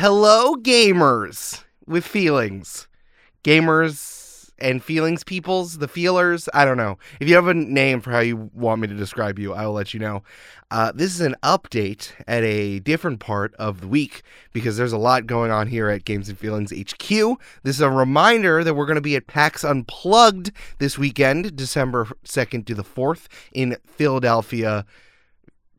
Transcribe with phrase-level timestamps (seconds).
[0.00, 2.86] Hello, gamers with feelings.
[3.42, 6.48] Gamers and feelings peoples, the feelers.
[6.54, 6.98] I don't know.
[7.18, 9.72] If you have a name for how you want me to describe you, I will
[9.72, 10.22] let you know.
[10.70, 14.22] Uh, this is an update at a different part of the week
[14.52, 17.08] because there's a lot going on here at Games and Feelings HQ.
[17.64, 22.06] This is a reminder that we're going to be at PAX Unplugged this weekend, December
[22.24, 24.86] 2nd to the 4th in Philadelphia,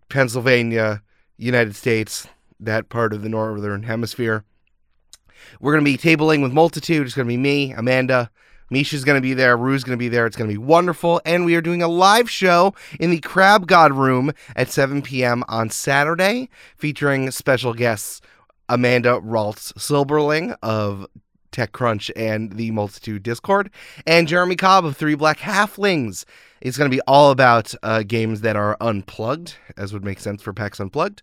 [0.10, 1.04] Pennsylvania,
[1.38, 2.28] United States,
[2.60, 4.44] that part of the Northern Hemisphere.
[5.59, 7.05] We're going to be tabling with Multitude.
[7.05, 8.30] It's going to be me, Amanda,
[8.70, 9.58] Misha's going to be there.
[9.58, 10.26] Rue's going to be there.
[10.26, 11.22] It's going to be wonderful.
[11.26, 15.44] And we are doing a live show in the Crab God Room at 7 p.m.
[15.48, 18.22] on Saturday, featuring special guests
[18.68, 21.07] Amanda Raltz Silberling of
[21.52, 23.70] TechCrunch and the Multitude Discord,
[24.05, 26.26] and Jeremy Cobb of Three Black Halflings.
[26.62, 30.41] It's going to be all about uh, games that are unplugged, as would make sense
[30.41, 31.21] for PAX Unplugged.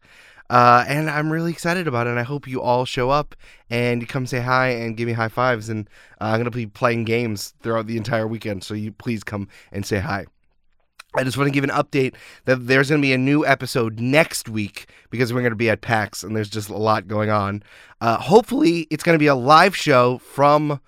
[0.48, 2.10] Uh, and I'm really excited about it.
[2.10, 3.34] And I hope you all show up
[3.68, 5.68] and come say hi and give me high fives.
[5.68, 5.88] And
[6.20, 8.64] uh, I'm going to be playing games throughout the entire weekend.
[8.64, 10.26] So you please come and say hi.
[11.16, 12.14] I just want to give an update
[12.44, 15.70] that there's going to be a new episode next week because we're going to be
[15.70, 17.62] at PAX and there's just a lot going on.
[18.00, 20.80] Uh, hopefully, it's going to be a live show from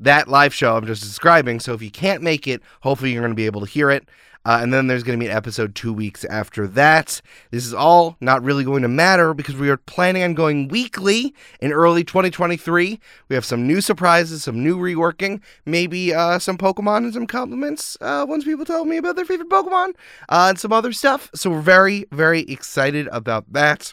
[0.00, 1.60] that live show I'm just describing.
[1.60, 4.08] So if you can't make it, hopefully you're going to be able to hear it.
[4.44, 7.20] Uh, and then there's going to be an episode two weeks after that.
[7.50, 11.34] This is all not really going to matter because we are planning on going weekly
[11.60, 12.98] in early 2023.
[13.28, 17.98] We have some new surprises, some new reworking, maybe uh, some Pokemon and some compliments
[18.00, 19.90] uh, once people tell me about their favorite Pokemon
[20.30, 21.30] uh, and some other stuff.
[21.34, 23.92] So we're very, very excited about that.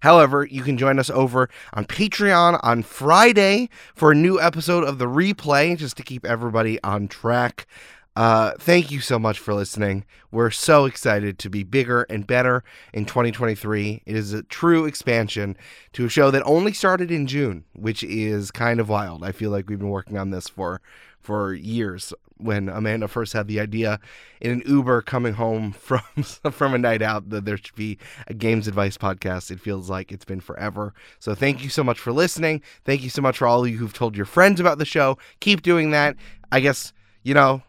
[0.00, 4.98] However, you can join us over on Patreon on Friday for a new episode of
[4.98, 7.66] the replay just to keep everybody on track.
[8.16, 10.04] Uh, thank you so much for listening.
[10.30, 12.62] We're so excited to be bigger and better
[12.92, 14.02] in 2023.
[14.06, 15.56] It is a true expansion
[15.94, 19.24] to a show that only started in June, which is kind of wild.
[19.24, 20.80] I feel like we've been working on this for
[21.20, 22.12] for years.
[22.36, 24.00] When Amanda first had the idea
[24.40, 27.98] in an Uber coming home from from a night out that there should be
[28.28, 30.94] a games advice podcast, it feels like it's been forever.
[31.18, 32.62] So thank you so much for listening.
[32.84, 35.18] Thank you so much for all of you who've told your friends about the show.
[35.40, 36.14] Keep doing that.
[36.52, 36.92] I guess
[37.24, 37.62] you know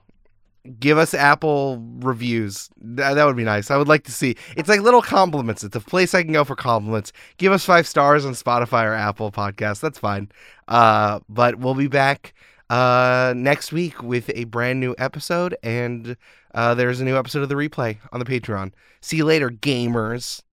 [0.79, 2.69] give us Apple reviews.
[2.77, 3.71] That, that would be nice.
[3.71, 4.35] I would like to see.
[4.55, 5.63] It's like little compliments.
[5.63, 7.11] It's a place I can go for compliments.
[7.37, 9.79] Give us five stars on Spotify or Apple Podcasts.
[9.79, 10.29] That's fine.
[10.67, 12.33] Uh, but we'll be back
[12.69, 16.17] uh, next week with a brand new episode, and
[16.53, 18.71] uh, there's a new episode of the replay on the Patreon.
[19.01, 20.41] See you later, gamers.